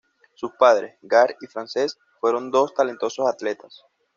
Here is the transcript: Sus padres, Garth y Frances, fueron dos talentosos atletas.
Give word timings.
Sus 0.33 0.51
padres, 0.53 0.97
Garth 1.03 1.35
y 1.43 1.45
Frances, 1.45 1.99
fueron 2.19 2.49
dos 2.49 2.73
talentosos 2.73 3.27
atletas. 3.27 3.83